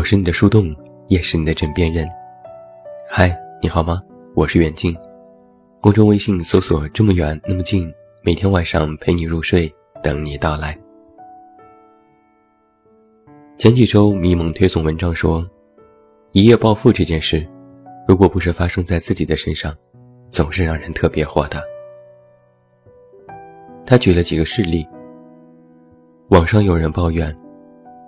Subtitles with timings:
[0.00, 0.74] 我是你的树洞，
[1.08, 2.08] 也是你的枕边人。
[3.06, 4.00] 嗨，你好吗？
[4.34, 4.96] 我是远近，
[5.78, 7.92] 公众微信搜索“这么远那么近”，
[8.24, 9.70] 每天晚上陪你入睡，
[10.02, 10.74] 等你到来。
[13.58, 15.46] 前几周迷蒙推送文章说，
[16.32, 17.46] 一夜暴富这件事，
[18.08, 19.76] 如果不是发生在自己的身上，
[20.30, 21.60] 总是让人特别火大。
[23.84, 24.82] 他举了几个事例，
[26.28, 27.36] 网上有人抱怨。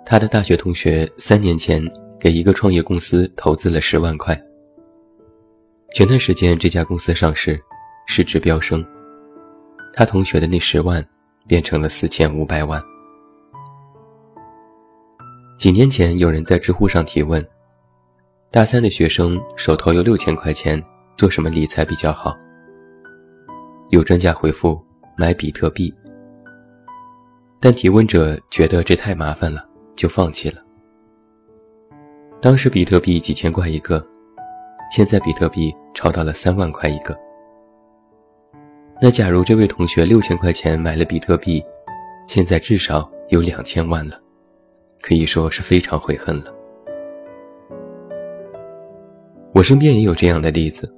[0.05, 1.81] 他的大学同学三年前
[2.19, 4.39] 给一个创业公司投资了十万块，
[5.93, 7.59] 前段时间这家公司上市，
[8.05, 8.85] 市值飙升，
[9.93, 11.03] 他同学的那十万
[11.47, 12.81] 变成了四千五百万。
[15.57, 17.43] 几年前有人在知乎上提问：
[18.51, 20.83] 大三的学生手头有六千块钱，
[21.15, 22.35] 做什么理财比较好？
[23.89, 24.79] 有专家回复：
[25.17, 25.93] 买比特币。
[27.61, 29.65] 但提问者觉得这太麻烦了。
[29.95, 30.61] 就放弃了。
[32.41, 34.05] 当时比特币几千块一个，
[34.91, 37.17] 现在比特币炒到了三万块一个。
[39.01, 41.63] 那假如这位同学六千块钱买了比特币，
[42.27, 44.19] 现在至少有两千万了，
[45.01, 46.53] 可以说是非常悔恨了。
[49.53, 50.93] 我身边也有这样的例子。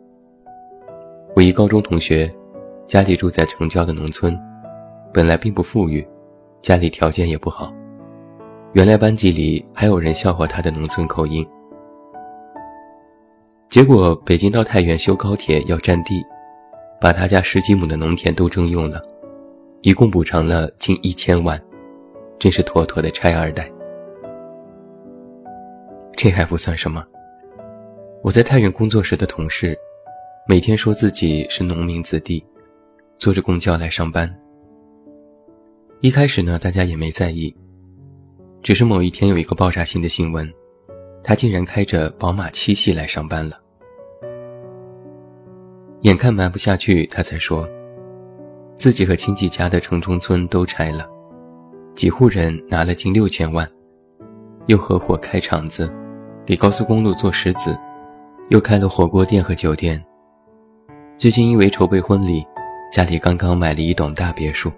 [1.35, 2.33] 我一高中同学，
[2.87, 4.37] 家里住在城郊的农村，
[5.13, 6.07] 本来并不富裕，
[6.61, 7.73] 家里条件也不好。
[8.75, 11.47] 原来班级里还有人笑话他的农村口音，
[13.69, 16.21] 结果北京到太原修高铁要占地，
[16.99, 19.01] 把他家十几亩的农田都征用了，
[19.81, 21.57] 一共补偿了近一千万，
[22.37, 23.71] 真是妥妥的拆二代。
[26.17, 27.01] 这还不算什么，
[28.21, 29.73] 我在太原工作时的同事，
[30.49, 32.45] 每天说自己是农民子弟，
[33.17, 34.29] 坐着公交来上班。
[36.01, 37.55] 一开始呢，大家也没在意。
[38.65, 40.51] 只是某一天有一个爆炸性的新闻，
[41.23, 43.61] 他竟然开着宝马七系来上班了。
[46.01, 47.69] 眼看瞒不下去，他才说，
[48.75, 51.07] 自己和亲戚家的城中村都拆了，
[51.93, 53.69] 几户人拿了近六千万，
[54.65, 55.87] 又合伙开厂子，
[56.43, 57.77] 给高速公路做石子，
[58.49, 60.03] 又开了火锅店和酒店。
[61.19, 62.43] 最近因为筹备婚礼，
[62.91, 64.71] 家里刚刚买了一栋大别墅。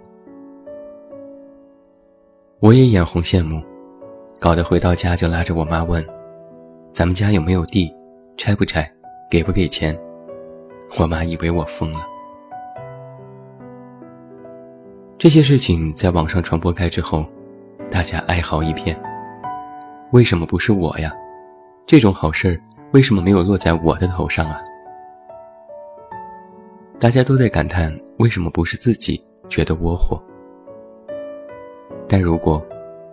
[2.59, 3.64] 我也眼红羡慕。
[4.40, 6.06] 搞得回到家就拉着我妈问
[6.94, 7.94] ：“咱们家有没有地？
[8.38, 8.90] 拆不拆？
[9.31, 9.98] 给不给钱？”
[11.00, 12.00] 我妈以为我疯了。
[15.18, 17.26] 这些事情在网上传播开之后，
[17.90, 18.97] 大家哀嚎一片。
[20.12, 21.12] 为什么不是我呀？
[21.88, 22.62] 这种好事
[22.92, 24.62] 为什么没有落在我的头上啊？
[27.00, 30.22] 大家都在感叹为什么不是自己，觉得窝火。
[32.08, 32.66] 但如果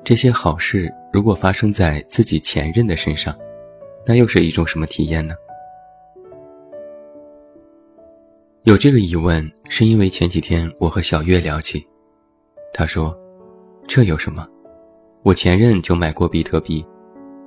[0.04, 3.32] 这些好事，如果发生在自己前任的身上，
[4.04, 5.36] 那又是一种什么体验呢？
[8.64, 11.86] 有这个疑问，是因为前几天我和小月聊起，
[12.72, 13.16] 他说
[13.86, 14.44] ：“这有什么？
[15.22, 16.84] 我前任就买过比特币，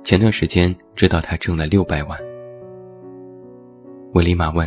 [0.02, 2.18] 前段时间知道他挣了六百万。”
[4.14, 4.66] 我立马问：“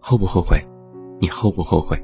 [0.00, 0.60] 后不后悔？
[1.20, 1.96] 你后不后悔？”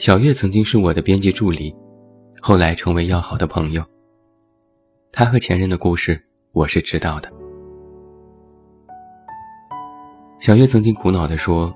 [0.00, 1.76] 小月曾经是我的编辑助理。
[2.42, 3.84] 后来成为要好的朋友。
[5.12, 6.18] 他和前任的故事，
[6.52, 7.30] 我是知道的。
[10.38, 11.74] 小月曾经苦恼地说：“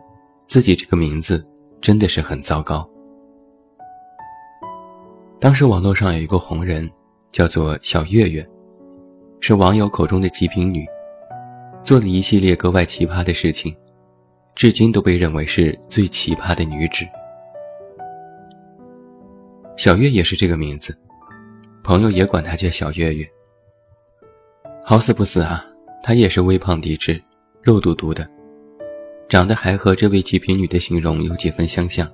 [0.48, 1.46] 自己这个名字
[1.82, 2.88] 真的是很糟糕。”
[5.38, 6.90] 当时网络上有一个红人，
[7.30, 8.48] 叫做小月月，
[9.40, 10.86] 是网友口中的极品女，
[11.82, 13.76] 做了一系列格外奇葩的事情，
[14.54, 17.04] 至今都被认为是最奇葩的女子。
[19.76, 20.96] 小月也是这个名字，
[21.82, 23.28] 朋友也管她叫小月月。
[24.84, 25.64] 好死不死啊，
[26.02, 27.20] 她也是微胖体质，
[27.60, 28.28] 肉嘟嘟的，
[29.28, 32.10] 长得还和这位极品女的形容有几分相像。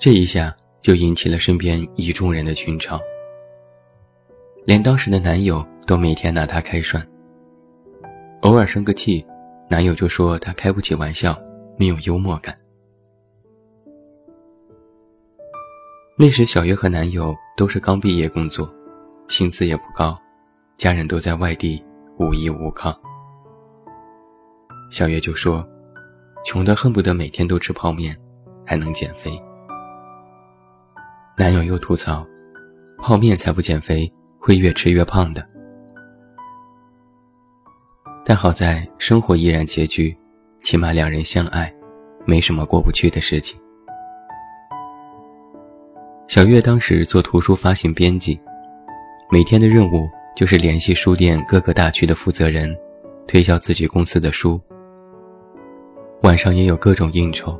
[0.00, 2.98] 这一下就引起了身边一众人的群嘲，
[4.64, 7.06] 连当时的男友都每天拿她开涮。
[8.40, 9.24] 偶尔生个气，
[9.68, 11.38] 男友就说她开不起玩笑，
[11.76, 12.56] 没有幽默感。
[16.20, 18.68] 那时，小月和男友都是刚毕业工作，
[19.28, 20.18] 薪资也不高，
[20.76, 21.80] 家人都在外地，
[22.18, 22.92] 无依无靠。
[24.90, 25.64] 小月就说
[26.44, 28.18] ：“穷得恨不得每天都吃泡面，
[28.66, 29.40] 还能减肥。”
[31.38, 32.26] 男友又吐槽
[32.98, 35.48] ：“泡面才不减肥，会越吃越胖的。”
[38.26, 40.16] 但好在生活依然拮据，
[40.64, 41.72] 起码两人相爱，
[42.26, 43.56] 没什么过不去的事情。
[46.28, 48.38] 小月当时做图书发行编辑，
[49.30, 52.76] 每天的任务就是联系书店各个大区的负责人，
[53.26, 54.60] 推销自己公司的书。
[56.20, 57.58] 晚上也有各种应酬，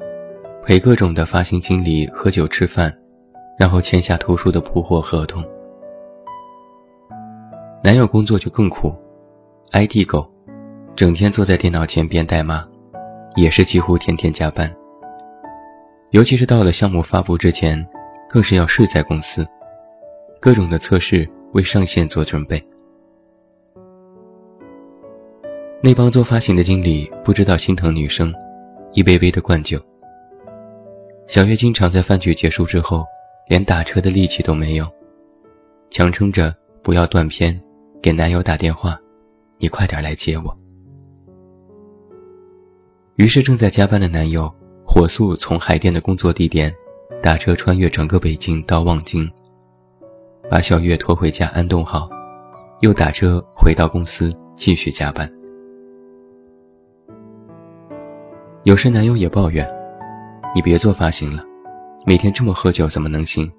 [0.62, 2.94] 陪各种的发行经理喝酒吃饭，
[3.58, 5.42] 然后签下图书的铺货合同。
[7.82, 8.94] 男友工作就更苦
[9.72, 10.30] ，IT 狗，
[10.94, 12.68] 整天坐在电脑前编代码，
[13.34, 14.70] 也是几乎天天加班。
[16.10, 17.86] 尤其是到了项目发布之前，
[18.28, 19.46] 更是要睡在公司，
[20.40, 22.62] 各种的测试为上线做准备。
[25.82, 28.34] 那帮做发行的经理不知道心疼女生，
[28.92, 29.80] 一杯杯的灌酒。
[31.26, 33.04] 小月经常在饭局结束之后，
[33.48, 34.86] 连打车的力气都没有，
[35.90, 37.58] 强撑着不要断片，
[38.02, 38.98] 给男友打电话
[39.58, 40.58] ：“你快点来接我。”
[43.16, 44.52] 于是正在加班的男友。
[44.90, 46.74] 火速从海淀的工作地点
[47.22, 49.28] 打车穿越整个北京到望京，
[50.48, 52.08] 把小月拖回家安顿好，
[52.80, 55.30] 又打车回到公司继续加班。
[58.64, 59.68] 有时男友也抱怨
[60.54, 61.42] ：“你别做发型了，
[62.04, 63.50] 每天这么喝酒怎么能行？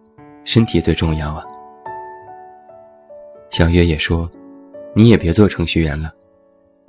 [0.45, 1.43] 身体最重要啊。”
[3.49, 4.29] 小月也说
[4.93, 6.13] ：“你也别做程序员了，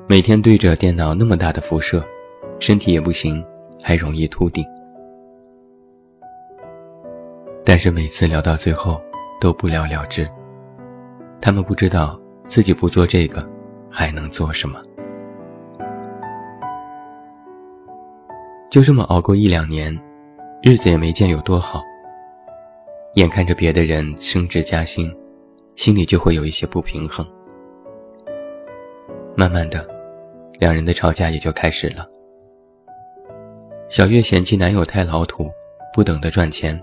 [0.07, 2.05] 每天对着电脑那么大的辐射，
[2.59, 3.43] 身体也不行。”
[3.83, 4.63] 还容易秃顶，
[7.65, 9.01] 但是每次聊到最后
[9.41, 10.29] 都不了了之。
[11.41, 13.49] 他们不知道自己不做这个
[13.91, 14.83] 还能做什么。
[18.71, 19.97] 就这么熬过一两年，
[20.63, 21.83] 日子也没见有多好。
[23.15, 25.13] 眼看着别的人升职加薪，
[25.75, 27.27] 心里就会有一些不平衡。
[29.37, 29.85] 慢慢的，
[30.59, 32.07] 两人的吵架也就开始了。
[33.89, 35.51] 小月嫌弃男友太老土，
[35.93, 36.81] 不懂得赚钱。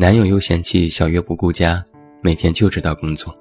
[0.00, 1.84] 男友又嫌弃小月不顾家，
[2.22, 3.34] 每天就知道工作。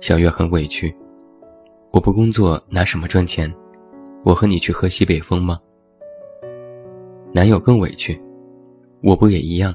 [0.00, 0.94] 小月很委屈，
[1.90, 3.52] 我不工作拿什么赚钱？
[4.24, 5.58] 我和你去喝西北风吗？
[7.32, 8.22] 男友更委屈，
[9.02, 9.74] 我不也一样？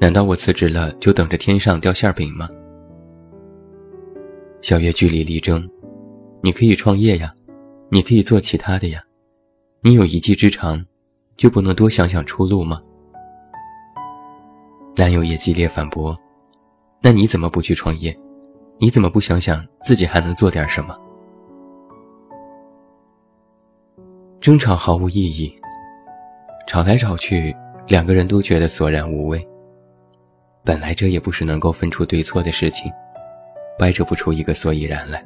[0.00, 2.48] 难道我辞职了就等着天上掉馅饼吗？
[4.62, 5.64] 小月据理力争，
[6.42, 7.32] 你可以创业呀，
[7.88, 9.00] 你可以做其他的呀。
[9.80, 10.84] 你有一技之长，
[11.36, 12.82] 就不能多想想出路吗？
[14.96, 16.18] 男友也激烈反驳
[17.02, 18.16] ：“那你怎么不去创业？
[18.78, 20.98] 你怎么不想想自己还能做点什么？”
[24.40, 25.54] 争吵毫无意义，
[26.66, 27.54] 吵来吵去，
[27.86, 29.46] 两个人都觉得索然无味。
[30.64, 32.90] 本来这也不是能够分出对错的事情，
[33.78, 35.24] 掰扯不出一个所以然来。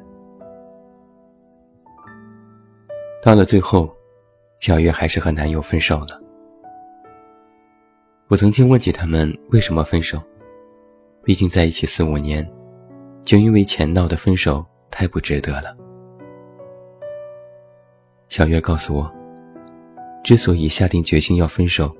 [3.23, 3.89] 到了最后。
[4.59, 6.20] 小月还是和男友分手了。
[8.31, 10.17] 我曾经问起他们为什么分手，
[11.21, 12.49] 毕竟在一起四五年，
[13.25, 15.75] 就因为钱闹的分手太不值得了。
[18.29, 19.13] 小月告诉我，
[20.23, 21.93] 之所以下定决心要分手，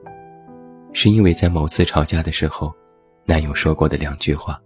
[0.93, 2.73] 是因为在某次吵架的时候，
[3.25, 4.57] 男友说过的两句话。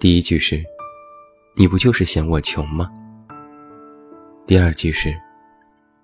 [0.00, 0.60] 第一句是
[1.56, 2.90] ：“你不就是嫌我穷吗？”
[4.48, 5.14] 第二句是。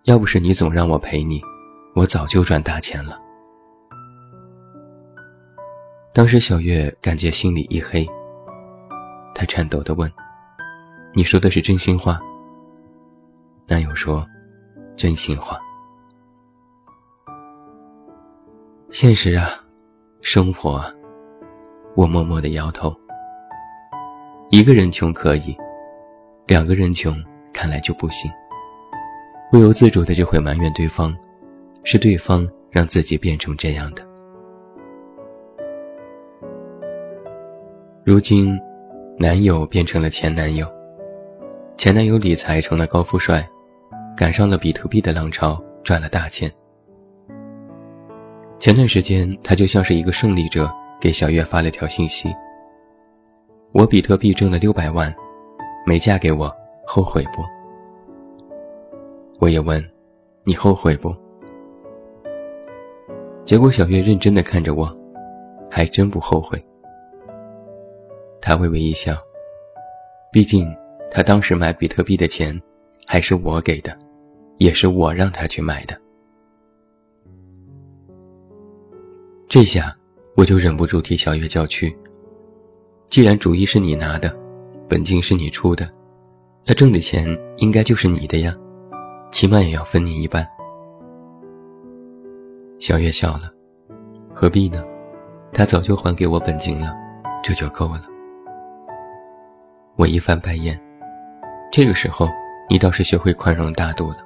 [0.04, 1.42] 要不是你总让我陪你，
[1.96, 3.20] 我早就赚大钱了。
[6.12, 8.04] 当时小月感觉心里一黑，
[9.32, 10.10] 她颤抖地问
[11.14, 12.20] ：“你说的是真心话？”
[13.68, 14.26] 男友说
[14.96, 15.56] ：“真心话。”
[18.90, 19.50] 现实啊，
[20.20, 20.92] 生活啊，
[21.94, 22.92] 我默默地摇头。
[24.50, 25.56] 一个人穷可以，
[26.48, 27.14] 两个人穷
[27.52, 28.28] 看来就不行。
[29.48, 31.16] 不由自主的就会埋怨对方，
[31.84, 34.09] 是对方让自己变成这样的。
[38.02, 38.58] 如今，
[39.18, 40.66] 男友变成了前男友，
[41.76, 43.46] 前男友理财成了高富帅，
[44.16, 46.50] 赶上了比特币的浪潮，赚了大钱。
[48.58, 52.34] 前段时间，他就像是一个胜利者，给小月发了条信息
[53.72, 55.14] ：“我比特币挣了六百万，
[55.86, 56.50] 没嫁给我，
[56.86, 57.44] 后悔不？”
[59.40, 59.84] 我也问
[60.44, 61.14] ：“你后悔不？”
[63.44, 64.90] 结果小月认真的看着我，
[65.70, 66.58] 还真不后悔。
[68.40, 69.16] 他微微一笑，
[70.32, 70.66] 毕竟
[71.10, 72.58] 他当时买比特币的钱
[73.06, 73.96] 还是我给的，
[74.58, 76.00] 也是我让他去买的。
[79.48, 79.94] 这下
[80.36, 81.94] 我就忍不住替小月叫屈
[83.10, 84.34] ：“既然主意是你拿的，
[84.88, 85.90] 本金是你出的，
[86.64, 87.26] 那挣的钱
[87.58, 88.56] 应该就是你的呀。”
[89.32, 90.46] 起码也要分你一半。
[92.80, 93.52] 小月笑了，
[94.34, 94.84] 何必呢？
[95.52, 96.96] 他早就还给我本金了。
[97.42, 98.02] 这就够了。
[100.00, 100.80] 我一翻白眼，
[101.70, 102.26] 这个时候
[102.70, 104.16] 你倒是学会宽容大度了。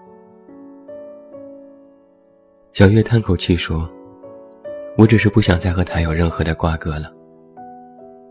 [2.73, 3.91] 小月叹口气说
[4.97, 7.13] ：“我只是不想再和他有任何的瓜葛了。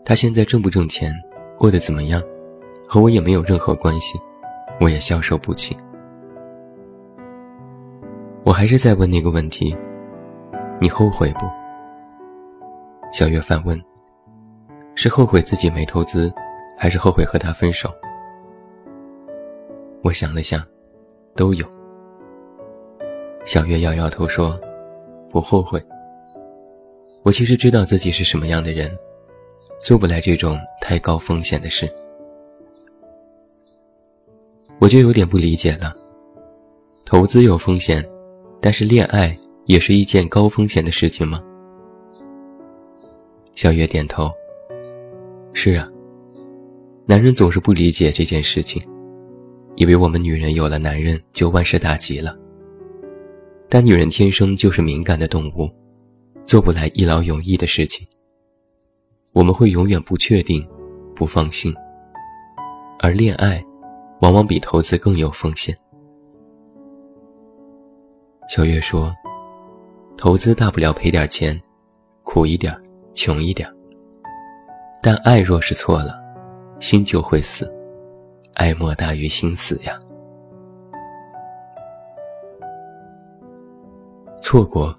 [0.06, 1.14] 他现在挣不挣钱，
[1.54, 2.22] 过得怎么样，
[2.88, 4.18] 和我也没有任何关系，
[4.80, 5.76] 我也消受不起。”
[8.42, 9.76] 我还是在问那个问题：
[10.80, 11.40] 你后悔不？
[13.12, 13.78] 小月反问
[14.96, 16.32] ：“是后悔自己没投资，
[16.76, 17.90] 还是后悔和他分手？”
[20.02, 20.62] 我想了想，
[21.34, 21.66] 都有。
[23.46, 24.58] 小月摇摇头说
[25.30, 25.82] ：“不后悔。
[27.22, 28.90] 我其实知道自己是什么样的人，
[29.80, 31.90] 做不来这种太高风险的事。”
[34.80, 35.94] 我就有点不理解了。
[37.06, 38.04] 投资有风险，
[38.60, 41.42] 但是恋爱也是一件高风险的事情吗？
[43.54, 44.30] 小月点头。
[45.52, 45.88] 是啊，
[47.06, 48.82] 男人总是不理解这件事情，
[49.76, 52.36] 以为我们女人有了男人就万事大吉了。
[53.68, 55.70] 但女人天生就是敏感的动物，
[56.46, 58.06] 做不来一劳永逸的事情。
[59.32, 60.66] 我们会永远不确定，
[61.14, 61.74] 不放心。
[63.00, 63.62] 而恋爱，
[64.20, 65.76] 往往比投资更有风险。
[68.48, 69.12] 小月说
[70.16, 71.60] ：“投资大不了赔点钱，
[72.22, 72.74] 苦一点。”
[73.16, 73.72] 穷一点，
[75.00, 76.20] 但爱若是错了，
[76.84, 77.66] 心就会死，
[78.52, 79.98] 爱莫大于心死呀。
[84.42, 84.94] 错过，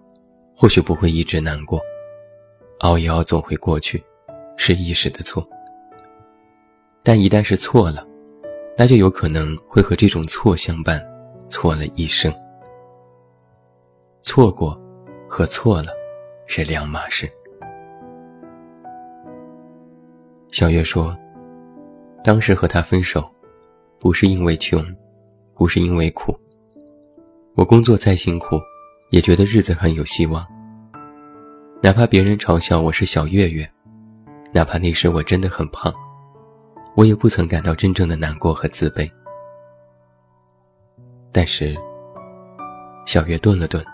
[0.58, 1.80] 或许不会一直难过，
[2.80, 4.04] 熬一熬总会过去，
[4.58, 5.48] 是一时的错。
[7.04, 8.04] 但一旦是错了，
[8.75, 11.00] 那就有可能会和这种错相伴，
[11.48, 12.34] 错了一生。
[14.24, 14.75] 错过
[15.30, 15.89] 和错了，
[16.48, 17.32] 是两码事。
[20.51, 21.15] 小月说
[22.25, 23.32] ：“当时和他分手，
[24.00, 24.84] 不是因为穷，
[25.53, 26.36] 不是因为苦。
[27.53, 28.60] 我工作再辛苦，
[29.12, 30.44] 也觉得日子很有希望。
[31.84, 33.70] 哪怕别人嘲笑我是小月月，
[34.51, 35.94] 哪怕那时我真的很胖，
[36.96, 39.08] 我也不曾感到真正的难过和自卑。
[41.32, 41.77] 但是，
[43.05, 43.86] 小月顿了顿，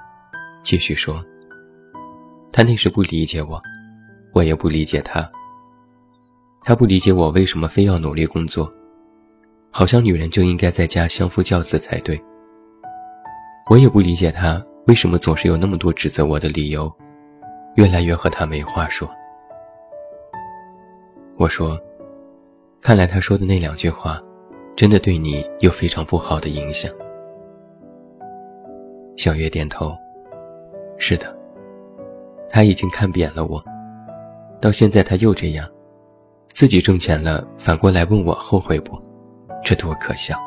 [0.64, 1.22] 继续说：
[2.50, 3.62] 他那时不理解我，
[4.32, 5.30] 我也不理解他。”
[6.64, 8.72] 他不理解我为什么非要努力工作，
[9.72, 12.22] 好像女人就应该在家相夫教子才对。
[13.70, 16.92] 我也不理解他为什么总是有那么多指责我的理由，
[17.76, 19.10] 越来越和他没话说。
[21.36, 21.80] 我说
[22.80, 24.22] ：“看来他说的那两句话，
[24.76, 26.92] 真的对你有非常不好的影响。”
[29.18, 29.96] 小月点头
[31.00, 31.36] ：“是的，
[32.50, 33.64] 他已经看扁了我，
[34.62, 35.68] 到现在他又这样。”
[36.62, 38.96] 自己挣钱了，反过来问我后悔不？
[39.64, 40.38] 这多可笑！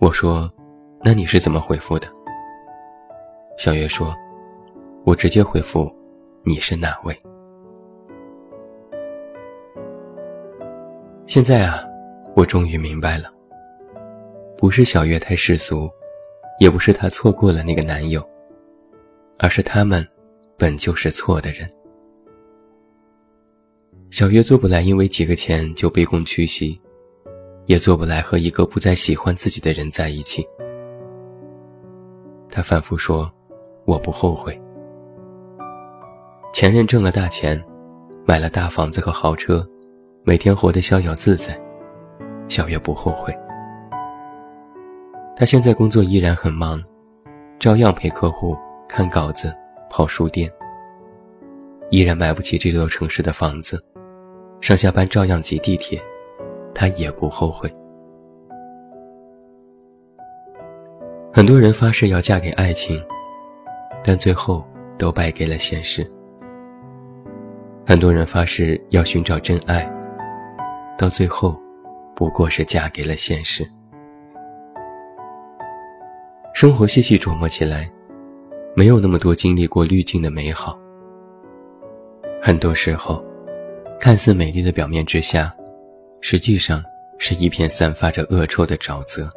[0.00, 0.52] 我说
[1.04, 2.08] ：“那你是怎么回复的？”
[3.56, 4.12] 小月说
[5.06, 5.88] ：“我直接回复，
[6.42, 7.16] 你是哪位？”
[11.24, 11.78] 现在啊，
[12.34, 13.32] 我终于明白了，
[14.58, 15.88] 不是小月太世俗，
[16.58, 18.20] 也不是她错过了那个男友，
[19.38, 20.04] 而是他们
[20.58, 21.64] 本就是错的人。
[24.14, 26.80] 小月做不来，因为几个钱就卑躬屈膝，
[27.66, 30.46] 也做不来和一个不再喜欢自己的人在一起。
[32.48, 33.28] 他反复说
[33.84, 34.56] ：“我不后悔。”
[36.54, 37.60] 前任挣了大钱，
[38.24, 39.68] 买了大房子和豪车，
[40.22, 41.60] 每天活得逍遥自在，
[42.48, 43.36] 小月不后悔。
[45.34, 46.80] 他现在工作依然很忙，
[47.58, 48.56] 照样陪客户、
[48.88, 49.52] 看稿子、
[49.90, 50.48] 跑书店，
[51.90, 53.84] 依然买不起这座城市的房子。
[54.64, 56.00] 上下班照样挤地铁，
[56.74, 57.70] 他也不后悔。
[61.30, 62.98] 很多人发誓要嫁给爱情，
[64.02, 64.66] 但最后
[64.96, 66.10] 都败给了现实。
[67.86, 69.86] 很多人发誓要寻找真爱，
[70.96, 71.60] 到最后
[72.16, 73.68] 不过是嫁给了现实。
[76.54, 77.86] 生活细细琢磨起来，
[78.74, 80.74] 没有那么多经历过滤镜的美好。
[82.40, 83.22] 很多时候。
[84.04, 85.50] 看似美丽的表面之下，
[86.20, 86.84] 实际上
[87.18, 89.30] 是一片散发着恶臭的沼泽。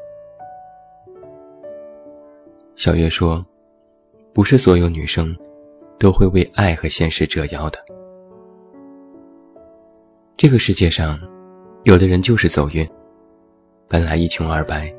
[2.76, 3.46] 小月说
[4.36, 5.34] ：“不是所有女生，
[5.98, 7.80] 都会为爱和现实折腰的。
[10.36, 11.18] 这个世界上，
[11.86, 12.86] 有的人就是走运，
[13.88, 14.94] 本来一穷二白，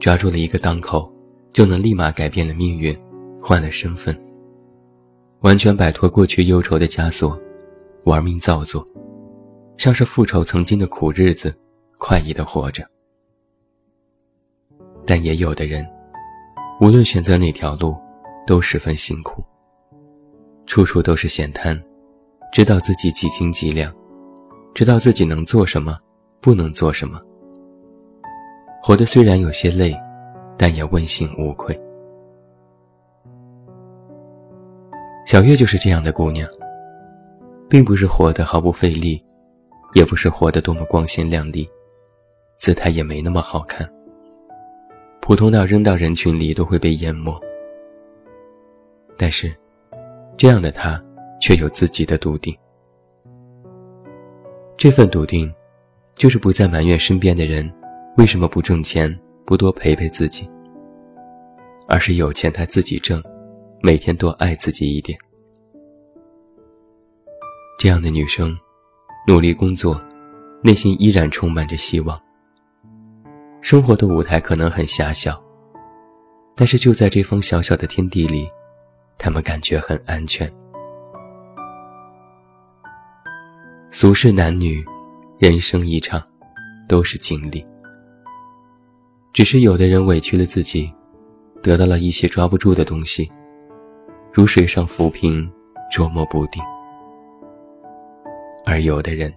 [0.00, 1.08] 抓住了一个当口，
[1.52, 2.92] 就能立马改变了命运，
[3.40, 4.20] 换了身份，
[5.42, 7.40] 完全摆脱过去忧愁的枷锁。”
[8.06, 8.86] 玩命造作，
[9.78, 11.52] 像是复仇曾经的苦日子，
[11.98, 12.88] 快意的活着。
[15.04, 15.84] 但也有的人，
[16.80, 17.96] 无论选择哪条路，
[18.46, 19.42] 都十分辛苦。
[20.66, 21.76] 处处都是险滩，
[22.52, 23.92] 知道自己几斤几两，
[24.72, 25.98] 知道自己能做什么，
[26.40, 27.20] 不能做什么。
[28.80, 29.92] 活得虽然有些累，
[30.56, 31.76] 但也问心无愧。
[35.26, 36.48] 小月就是这样的姑娘，
[37.68, 39.22] 并不是活得毫不费力，
[39.94, 41.68] 也不是活得多么光鲜亮丽，
[42.58, 43.88] 姿态也没那么好看，
[45.20, 47.38] 普通到扔到人群里都会被淹没。
[49.16, 49.52] 但是，
[50.36, 51.02] 这样的他
[51.40, 52.56] 却有自己的笃定。
[54.76, 55.52] 这份笃定，
[56.14, 57.70] 就是不再埋怨身边的人
[58.16, 59.12] 为什么不挣钱，
[59.44, 60.48] 不多陪陪自己，
[61.88, 63.22] 而是有钱他自己挣。
[63.82, 65.18] 每天多爱自己一点。
[67.78, 68.56] 这样的女生，
[69.28, 70.00] 努力工作，
[70.62, 72.18] 内心依然充满着希望。
[73.60, 75.38] 生活的舞台可能很狭小，
[76.54, 78.48] 但是就在这方小小的天地里，
[79.18, 80.50] 他们感觉很安全。
[83.90, 84.82] 俗世男女，
[85.38, 86.22] 人生一场，
[86.88, 87.64] 都是经历。
[89.34, 90.90] 只是有的人委屈了自己，
[91.62, 93.30] 得到了一些抓不住的东西。
[94.32, 95.50] 如水上浮萍，
[95.90, 96.62] 捉摸不定；
[98.68, 99.32] 而有的人，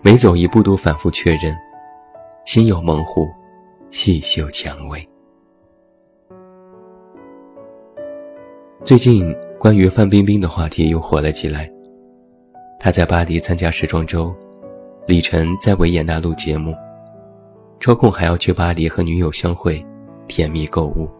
[0.00, 1.52] 每走一步都反复确认，
[2.46, 3.28] 心有猛虎，
[3.90, 5.06] 细嗅蔷薇。
[8.84, 11.68] 最近关于范冰冰的话题又火了起来。
[12.78, 14.32] 她在巴黎参加时装周，
[15.08, 16.72] 李晨在维也纳录节目，
[17.80, 19.84] 抽空还要去巴黎和女友相会，
[20.28, 21.10] 甜蜜购物。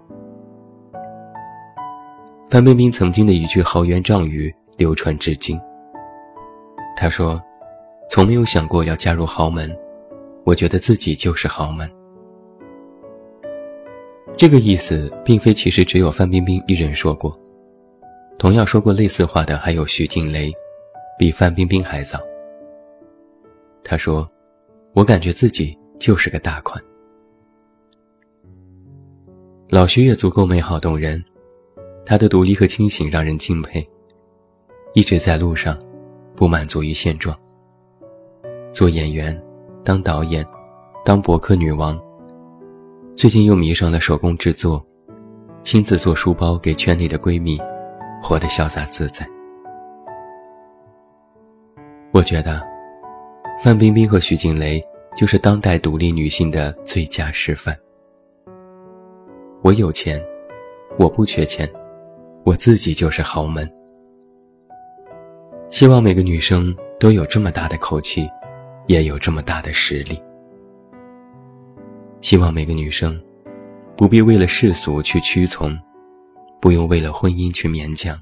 [2.49, 5.61] 范冰冰曾经的一句豪言壮语流传至今。
[7.01, 7.41] 他说
[8.11, 9.73] ：“从没有想过要嫁入豪门，
[10.43, 11.89] 我觉得自己就是豪门。”
[14.37, 17.39] 这个意思并非其实只有范冰冰一人说过，
[18.37, 20.53] 同样说过类似话的还有徐静蕾，
[21.17, 22.19] 比范冰冰还早。
[23.85, 24.29] 他说
[24.93, 26.83] ：“我感觉自己就是个大款。”
[29.71, 31.25] 老徐也足够美好动人。
[32.05, 33.87] 他的独立和清醒让人敬佩，
[34.95, 35.79] 一直在路上，
[36.39, 37.37] 不满足于现状。
[38.71, 39.37] 做演员，
[39.85, 40.47] 当导演，
[41.05, 42.01] 当博客女王。
[43.17, 44.81] 最近又迷上了手工制作，
[45.65, 47.61] 亲自做书包给圈内的闺蜜，
[48.23, 49.29] 活得潇洒自在。
[52.13, 52.65] 我觉得，
[53.61, 54.81] 范冰冰和徐静蕾
[55.17, 57.77] 就是当代独立女性的最佳示范。
[59.63, 60.25] 我有钱，
[61.01, 61.69] 我不缺钱。
[62.45, 63.69] 我自己就是豪门，
[65.71, 68.29] 希望每个女生都有这么大的口气，
[68.87, 70.21] 也有这么大的实力。
[72.23, 73.21] 希望每个女生，
[73.95, 75.79] 不必为了世俗去屈从，
[76.59, 78.19] 不用为了婚姻去勉强。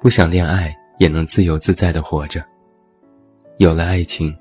[0.00, 2.44] 不想恋爱也能自由自在的活着。
[3.58, 4.34] 有了爱情，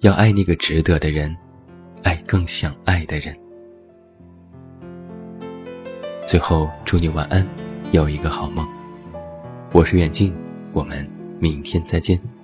[0.00, 1.36] 要爱那个值得的人，
[2.02, 3.36] 爱更想爱的人。
[6.26, 7.46] 最后，祝你晚安。
[7.92, 8.66] 有一个好梦，
[9.72, 10.32] 我是远近，
[10.72, 11.08] 我们
[11.40, 12.39] 明天再见。